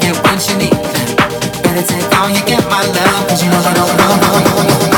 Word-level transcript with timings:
get 0.00 0.16
what 0.24 0.48
you 0.48 0.56
need. 0.56 0.76
Better 1.62 1.86
take 1.86 2.18
all 2.18 2.28
you 2.28 2.44
get, 2.44 2.62
my 2.68 2.84
love, 2.84 3.28
cause 3.28 3.42
you 3.42 3.50
know 3.50 3.58
I 3.58 3.74
don't 3.74 4.92
know. 4.92 4.97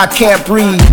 I 0.00 0.06
can't 0.06 0.46
breathe. 0.46 0.89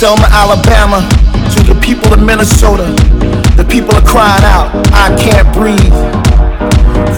Selma, 0.00 0.32
Alabama, 0.32 1.04
to 1.52 1.60
the 1.60 1.76
people 1.84 2.08
of 2.08 2.24
Minnesota. 2.24 2.88
The 3.60 3.68
people 3.68 3.92
are 3.92 4.08
crying 4.08 4.40
out, 4.48 4.72
I 4.96 5.12
can't 5.20 5.44
breathe. 5.52 5.92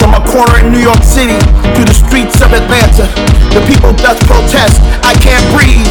From 0.02 0.18
a 0.18 0.22
corner 0.26 0.58
in 0.58 0.74
New 0.74 0.82
York 0.82 0.98
City 0.98 1.38
to 1.78 1.82
the 1.86 1.94
streets 1.94 2.42
of 2.42 2.50
Atlanta, 2.50 3.06
the 3.54 3.62
people 3.70 3.94
thus 4.02 4.18
protest, 4.26 4.82
I 5.06 5.14
can't 5.22 5.46
breathe. 5.54 5.86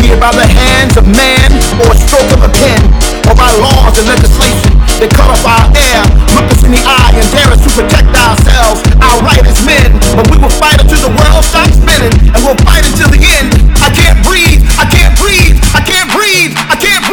Be 0.00 0.16
it 0.16 0.20
by 0.20 0.32
the 0.32 0.48
hands 0.48 0.96
of 0.96 1.04
man 1.04 1.48
or 1.84 1.92
a 1.92 1.98
stroke 2.08 2.32
of 2.32 2.40
a 2.40 2.48
pen, 2.56 2.80
or 3.28 3.36
by 3.36 3.52
laws 3.60 3.92
and 4.00 4.08
legislation 4.08 4.80
that 5.00 5.12
cut 5.12 5.28
off 5.28 5.44
our 5.44 5.68
air, 5.76 6.00
look 6.36 6.48
us 6.48 6.60
in 6.64 6.72
the 6.72 6.80
eye 6.84 7.12
and 7.16 7.26
dare 7.32 7.52
us 7.52 7.60
to 7.64 7.70
protect 7.72 8.08
ourselves, 8.16 8.80
our 9.00 9.16
right 9.24 9.44
as 9.44 9.60
men. 9.64 9.92
But 10.16 10.28
we 10.32 10.36
will 10.40 10.52
fight 10.52 10.80
until 10.80 11.00
the 11.04 11.12
world 11.12 11.44
stops 11.44 11.76
spinning, 11.76 12.12
and 12.32 12.40
we'll 12.44 12.58
fight 12.64 12.84
until 12.84 13.12
the 13.12 13.20
end. 13.20 13.52
I 13.80 13.88
can't 13.92 14.20
breathe, 14.24 14.53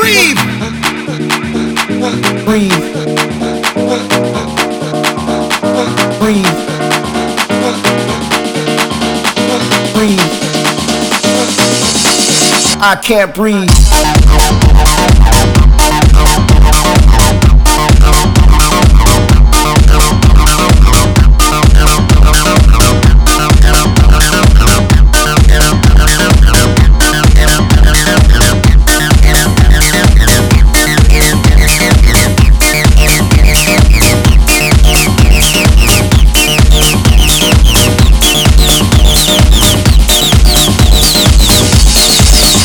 breathe. 0.01 0.37
Breathe. 2.45 2.71
Breathe. 6.19 6.51
Breathe. 9.93 10.19
I 12.83 12.99
can't 13.03 13.35
breathe. 13.35 14.10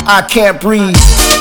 I 0.08 0.22
can't 0.22 0.60
breathe. 0.60 1.35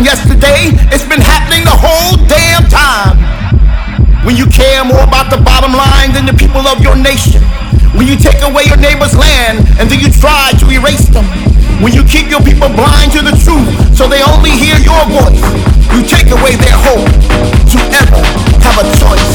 Just 0.00 0.24
yesterday. 0.24 0.72
It's 0.88 1.04
been 1.04 1.20
happening 1.20 1.64
the 1.68 1.76
whole 1.76 2.16
damn 2.24 2.64
time. 2.72 3.20
When 4.24 4.36
you 4.36 4.46
care 4.46 4.84
more 4.84 5.04
about 5.04 5.28
the 5.28 5.36
bottom 5.36 5.72
line 5.72 6.12
than 6.16 6.24
the 6.24 6.32
people 6.32 6.64
of 6.64 6.80
your 6.80 6.96
nation. 6.96 7.42
When 7.92 8.08
you 8.08 8.16
take 8.16 8.40
away 8.40 8.64
your 8.64 8.78
neighbor's 8.80 9.12
land 9.12 9.68
and 9.76 9.90
then 9.90 10.00
you 10.00 10.08
try 10.08 10.52
to 10.56 10.64
erase 10.70 11.08
them. 11.12 11.26
When 11.84 11.92
you 11.92 12.04
keep 12.04 12.30
your 12.30 12.40
people 12.40 12.72
blind 12.72 13.12
to 13.12 13.20
the 13.20 13.36
truth 13.36 13.68
so 13.92 14.08
they 14.08 14.22
only 14.24 14.56
hear 14.56 14.80
your 14.80 15.04
voice. 15.12 15.42
You 15.92 16.00
take 16.08 16.32
away 16.32 16.56
their 16.56 16.78
hope 16.88 17.12
to 17.68 17.78
ever 17.92 18.22
have 18.64 18.76
a 18.80 18.86
choice. 18.96 19.28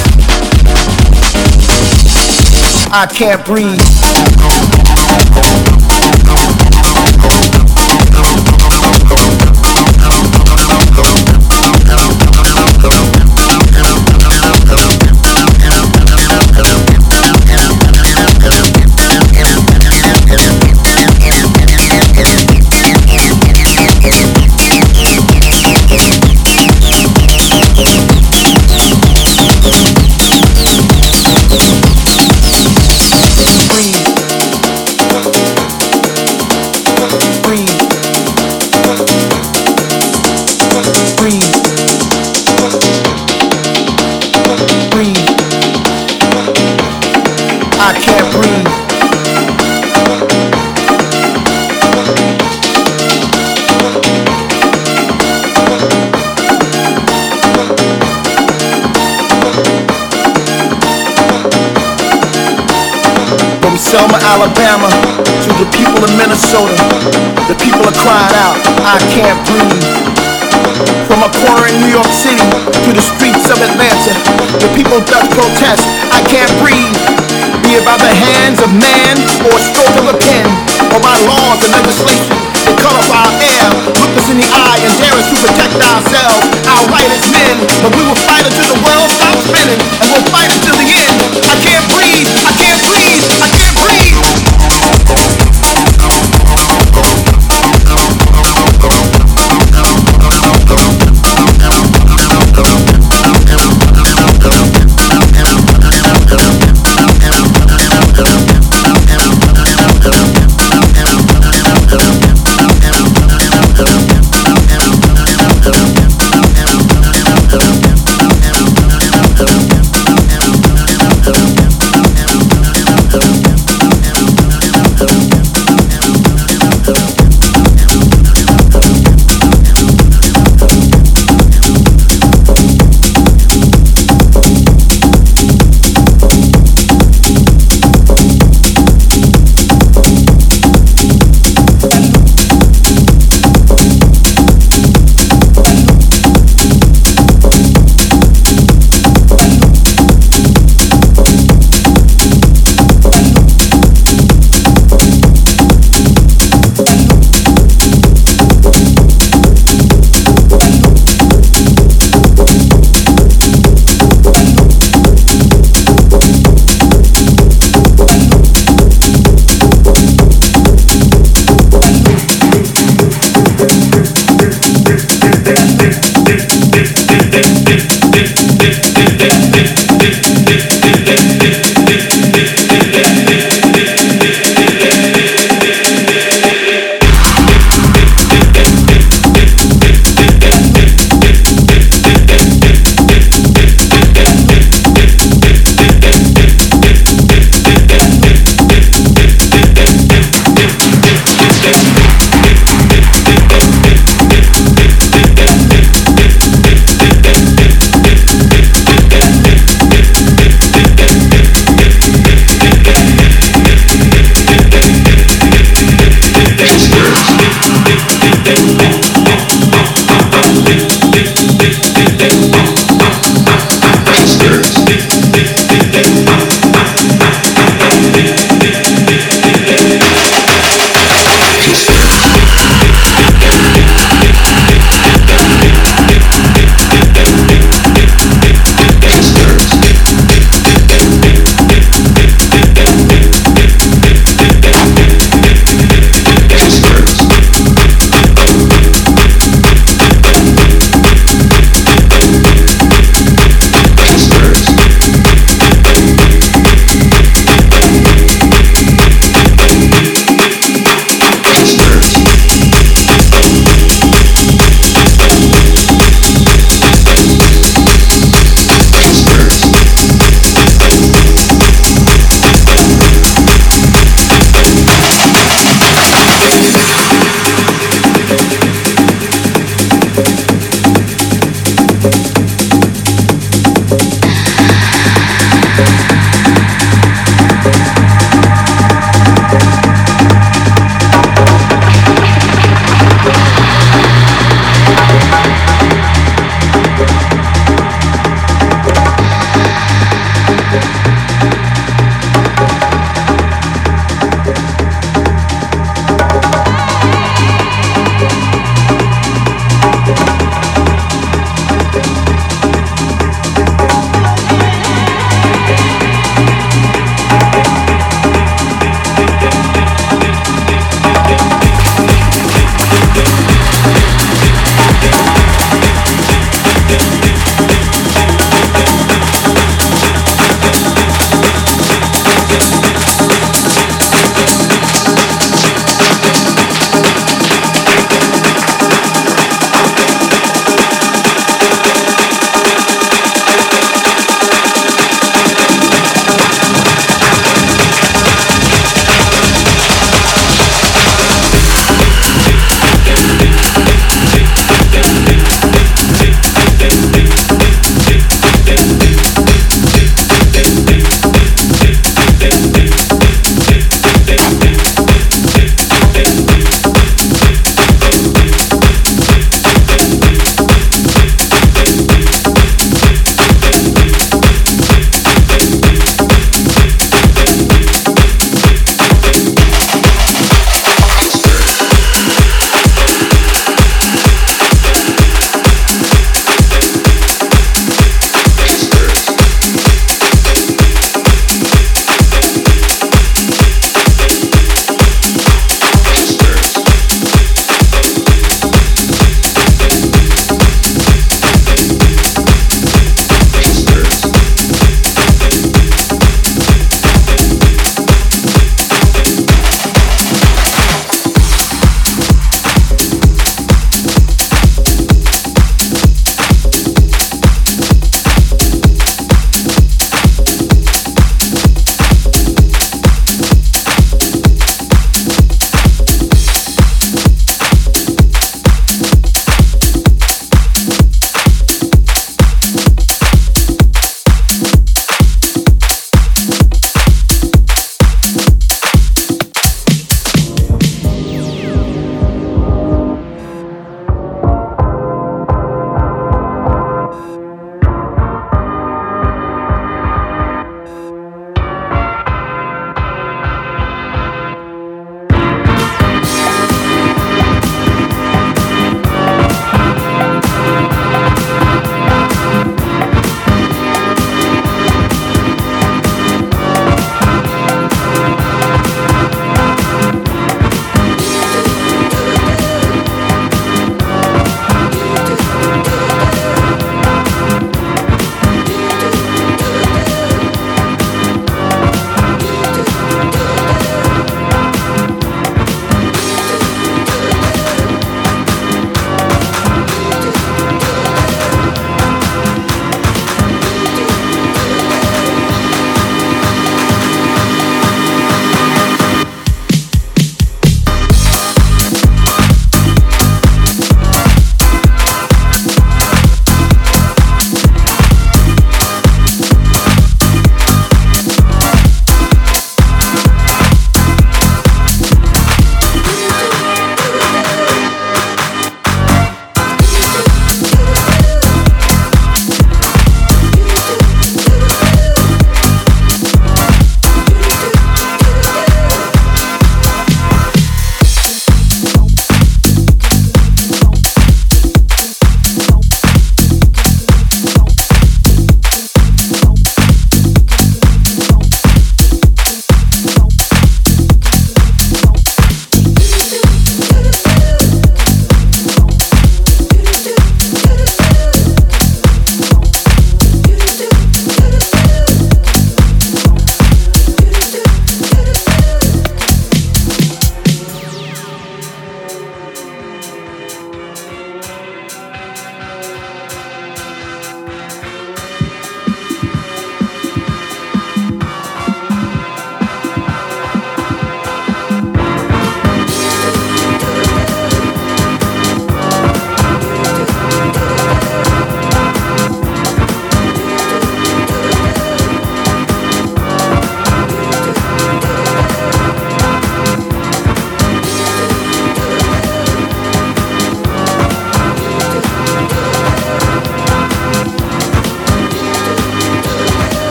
I 2.90 3.06
can't. 3.06 3.46
Breathe. 3.46 3.78
From 63.78 64.10
Selma, 64.10 64.18
Alabama 64.34 64.90
to 65.22 65.52
the 65.62 65.70
people 65.70 66.02
of 66.02 66.10
Minnesota. 66.18 66.74
The 67.46 67.54
people 67.62 67.86
are 67.86 67.94
crying 68.02 68.34
out, 68.42 68.58
I 68.82 68.98
can't 69.14 69.38
breathe. 69.46 69.86
From 71.06 71.22
a 71.22 71.30
corner 71.30 71.70
in 71.70 71.78
New 71.86 71.94
York 71.94 72.10
City 72.10 72.42
to 72.74 72.90
the 72.90 73.06
streets 73.06 73.54
of 73.54 73.62
Atlanta, 73.62 74.18
the 74.58 74.74
people 74.74 74.98
thus 75.06 75.30
protest, 75.30 75.86
I 76.10 76.26
can't 76.26 76.50
breathe. 76.58 76.90
Be 77.62 77.78
it 77.78 77.86
by 77.86 78.02
the 78.02 78.10
hands 78.10 78.58
of 78.66 78.74
man 78.74 79.14
or 79.46 79.54
a 79.54 79.62
stroke 79.62 79.94
of 80.02 80.10
a 80.10 80.18
pen, 80.26 80.50
or 80.98 80.98
by 80.98 81.14
laws 81.30 81.62
and 81.62 81.78
legislation 81.78 82.34
that 82.66 82.82
cut 82.82 82.98
off 82.98 83.10
our 83.14 83.30
air, 83.46 83.68
look 83.94 84.14
us 84.18 84.28
in 84.34 84.42
the 84.42 84.50
eye 84.58 84.82
and 84.82 84.94
dare 84.98 85.14
us 85.22 85.30
to 85.30 85.38
protect 85.38 85.78
ourselves, 85.78 86.50
our 86.66 86.84
right 86.90 87.12
as 87.14 87.30
men. 87.30 87.56
But 87.86 87.94
we 87.94 88.02
will 88.10 88.18
fight 88.26 88.42
until 88.42 88.74
the 88.74 88.80
world 88.82 89.10
stops 89.14 89.46
spinning, 89.46 89.78
and 90.02 90.08
we'll 90.10 90.26
fight 90.34 90.50
until 90.50 90.82
the 90.82 90.87